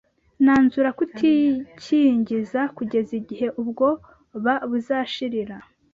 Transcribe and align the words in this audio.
nanzura 0.43 0.89
kutikingiza 0.97 2.61
kugeza 2.77 3.11
igihe 3.21 3.47
ubwoba 3.61 4.53
buzashirira. 4.69 5.55